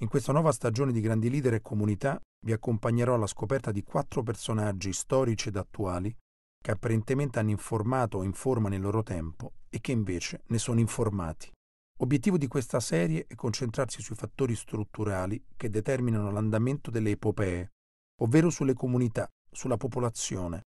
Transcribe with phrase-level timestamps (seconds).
[0.00, 4.22] In questa nuova stagione di grandi leader e comunità vi accompagnerò alla scoperta di quattro
[4.22, 6.14] personaggi storici ed attuali
[6.60, 11.52] che apparentemente hanno informato o informano il loro tempo e che invece ne sono informati.
[12.00, 17.72] Obiettivo di questa serie è concentrarsi sui fattori strutturali che determinano l'andamento delle epopee,
[18.22, 20.62] ovvero sulle comunità, sulla popolazione,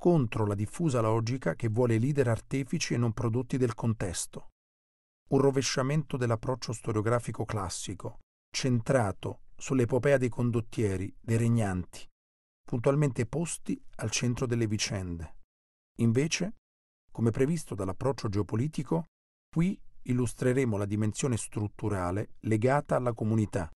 [0.00, 4.50] contro la diffusa logica che vuole leader artefici e non prodotti del contesto
[5.28, 8.20] un rovesciamento dell'approccio storiografico classico,
[8.50, 12.06] centrato sull'epopea dei condottieri, dei regnanti,
[12.64, 15.36] puntualmente posti al centro delle vicende.
[16.00, 16.56] Invece,
[17.10, 19.06] come previsto dall'approccio geopolitico,
[19.50, 23.70] qui illustreremo la dimensione strutturale legata alla comunità,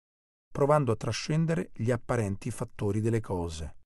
[0.51, 3.79] provando a trascendere gli apparenti fattori delle cose.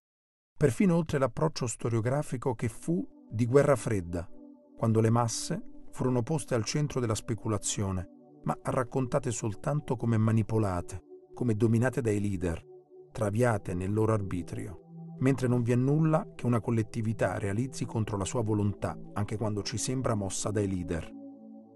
[0.57, 4.29] Perfino oltre l'approccio storiografico che fu di guerra fredda,
[4.77, 8.16] quando le masse furono poste al centro della speculazione,
[8.47, 11.03] ma raccontate soltanto come manipolate,
[11.35, 12.65] come dominate dai leader,
[13.11, 18.25] traviate nel loro arbitrio, mentre non vi è nulla che una collettività realizzi contro la
[18.25, 21.13] sua volontà, anche quando ci sembra mossa dai leader.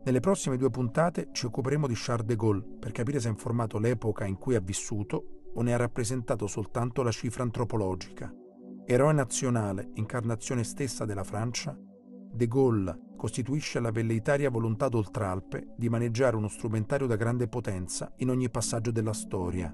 [0.02, 3.78] Nelle prossime due puntate ci occuperemo di Charles de Gaulle per capire se ha informato
[3.78, 8.32] l'epoca in cui ha vissuto o ne ha rappresentato soltanto la cifra antropologica.
[8.86, 11.76] Eroe nazionale, incarnazione stessa della Francia,
[12.40, 18.30] De Gaulle costituisce la velleitaria volontà d'Oltralpe di maneggiare uno strumentario da grande potenza in
[18.30, 19.70] ogni passaggio della storia,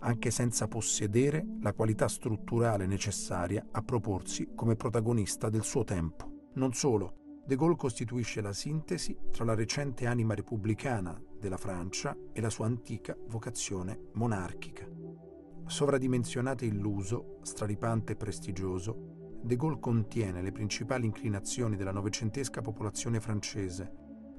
[0.00, 6.48] anche senza possedere la qualità strutturale necessaria a proporsi come protagonista del suo tempo.
[6.54, 12.40] Non solo, De Gaulle costituisce la sintesi tra la recente anima repubblicana della Francia e
[12.40, 14.84] la sua antica vocazione monarchica.
[15.66, 23.20] Sovradimensionato e illuso, straripante e prestigioso, De Gaulle contiene le principali inclinazioni della novecentesca popolazione
[23.20, 23.90] francese,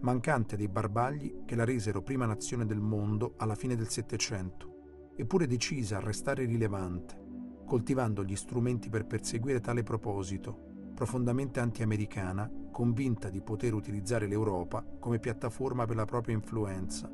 [0.01, 5.47] mancante dei barbagli che la resero prima nazione del mondo alla fine del Settecento, eppure
[5.47, 7.17] decisa a restare rilevante,
[7.65, 15.19] coltivando gli strumenti per perseguire tale proposito, profondamente anti-americana, convinta di poter utilizzare l'Europa come
[15.19, 17.11] piattaforma per la propria influenza,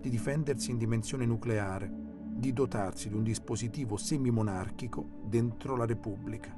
[0.00, 1.90] di difendersi in dimensione nucleare,
[2.38, 6.54] di dotarsi di un dispositivo semi-monarchico dentro la Repubblica.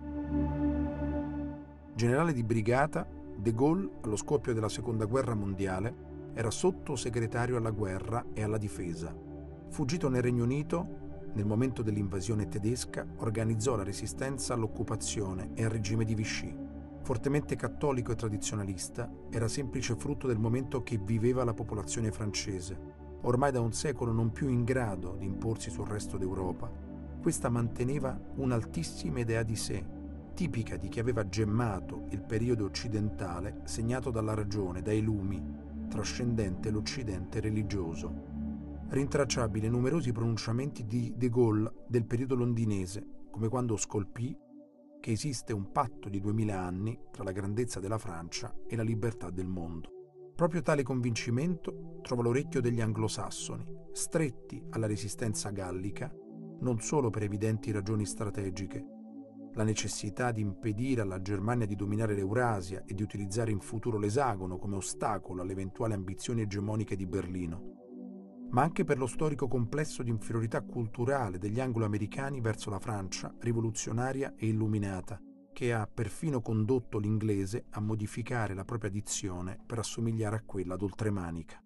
[2.00, 3.06] Generale di brigata,
[3.37, 9.15] De Gaulle, allo scoppio della Seconda Guerra Mondiale, era sottosegretario alla guerra e alla difesa.
[9.69, 16.06] Fuggito nel Regno Unito, nel momento dell'invasione tedesca, organizzò la resistenza all'occupazione e al regime
[16.06, 16.56] di Vichy.
[17.03, 22.78] Fortemente cattolico e tradizionalista, era semplice frutto del momento che viveva la popolazione francese,
[23.25, 26.72] ormai da un secolo non più in grado di imporsi sul resto d'Europa.
[27.21, 29.99] Questa manteneva un'altissima idea di sé,
[30.32, 35.42] tipica di chi aveva gemmato il periodo occidentale segnato dalla ragione, dai lumi,
[35.88, 38.28] trascendente l'Occidente religioso.
[38.88, 44.36] Rintracciabili numerosi pronunciamenti di De Gaulle del periodo londinese, come quando scolpì
[45.00, 49.30] che esiste un patto di duemila anni tra la grandezza della Francia e la libertà
[49.30, 49.88] del mondo.
[50.34, 56.12] Proprio tale convincimento trova l'orecchio degli anglosassoni, stretti alla resistenza gallica,
[56.60, 58.84] non solo per evidenti ragioni strategiche,
[59.60, 64.56] la necessità di impedire alla Germania di dominare l'Eurasia e di utilizzare in futuro l'esagono
[64.56, 70.09] come ostacolo alle eventuali ambizioni egemoniche di Berlino, ma anche per lo storico complesso di
[70.09, 75.21] inferiorità culturale degli anglo-americani verso la Francia rivoluzionaria e illuminata,
[75.53, 81.62] che ha perfino condotto l'inglese a modificare la propria dizione per assomigliare a quella d'oltremanica.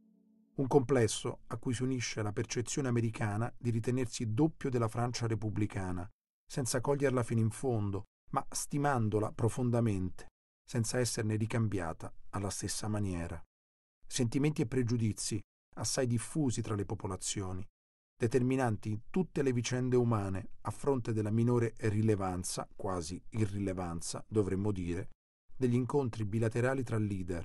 [0.57, 6.11] Un complesso a cui si unisce la percezione americana di ritenersi doppio della Francia repubblicana
[6.55, 10.29] senza coglierla fino in fondo, ma stimandola profondamente,
[10.65, 13.43] senza esserne ricambiata alla stessa maniera.
[14.07, 15.41] Sentimenti e pregiudizi
[15.79, 17.67] assai diffusi tra le popolazioni,
[18.17, 25.09] determinanti in tutte le vicende umane a fronte della minore rilevanza, quasi irrilevanza, dovremmo dire,
[25.57, 27.45] degli incontri bilaterali tra leader,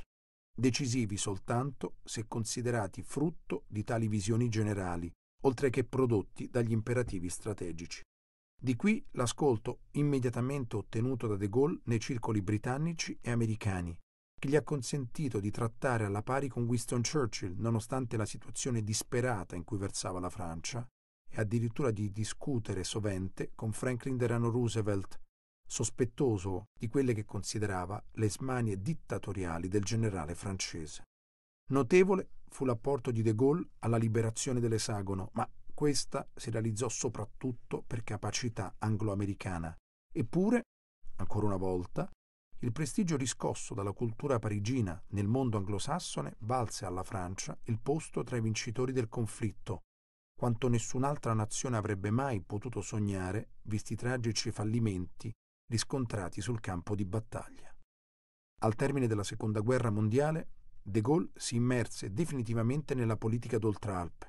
[0.56, 5.12] decisivi soltanto se considerati frutto di tali visioni generali,
[5.46, 8.04] oltre che prodotti dagli imperativi strategici.
[8.62, 13.98] Di qui l'ascolto immediatamente ottenuto da De Gaulle nei circoli britannici e americani,
[14.38, 19.56] che gli ha consentito di trattare alla pari con Winston Churchill, nonostante la situazione disperata
[19.56, 20.86] in cui versava la Francia,
[21.32, 25.22] e addirittura di discutere sovente con Franklin Delano Roosevelt,
[25.66, 31.04] sospettoso di quelle che considerava le smanie dittatoriali del generale francese.
[31.70, 35.48] Notevole fu l'apporto di De Gaulle alla liberazione dell'esagono, ma
[35.80, 39.74] questa si realizzò soprattutto per capacità anglo-americana.
[40.14, 40.64] Eppure,
[41.16, 42.12] ancora una volta,
[42.58, 48.36] il prestigio riscosso dalla cultura parigina nel mondo anglosassone valse alla Francia il posto tra
[48.36, 49.84] i vincitori del conflitto,
[50.38, 55.32] quanto nessun'altra nazione avrebbe mai potuto sognare, visti i tragici fallimenti
[55.72, 57.74] riscontrati sul campo di battaglia.
[58.64, 60.50] Al termine della Seconda Guerra Mondiale,
[60.82, 64.29] De Gaulle si immerse definitivamente nella politica d'Oltralpe.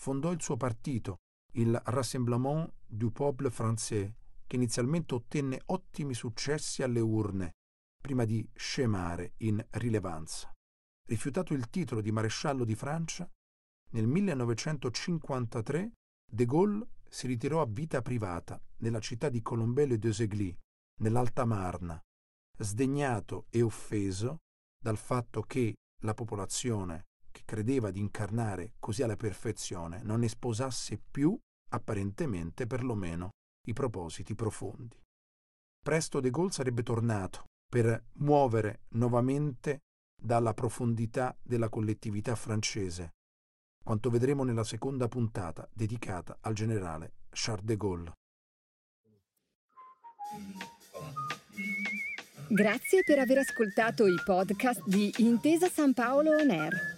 [0.00, 1.16] Fondò il suo partito,
[1.54, 4.12] il Rassemblement du Peuple Français,
[4.46, 7.52] che inizialmente ottenne ottimi successi alle urne,
[8.00, 10.52] prima di scemare in rilevanza.
[11.06, 13.28] Rifiutato il titolo di maresciallo di Francia,
[13.90, 15.92] nel 1953
[16.30, 20.56] De Gaulle si ritirò a vita privata nella città di Colombelle-des-Aiguilles,
[21.00, 22.00] nell'Alta Marna,
[22.56, 24.38] sdegnato e offeso
[24.80, 27.07] dal fatto che la popolazione
[27.48, 31.34] credeva di incarnare così alla perfezione non ne sposasse più,
[31.70, 33.30] apparentemente perlomeno,
[33.66, 35.00] i propositi profondi.
[35.82, 39.78] Presto De Gaulle sarebbe tornato per muovere nuovamente
[40.14, 43.14] dalla profondità della collettività francese,
[43.82, 48.12] quanto vedremo nella seconda puntata dedicata al generale Charles de Gaulle.
[52.50, 56.97] Grazie per aver ascoltato i podcast di Intesa San Paolo On Air.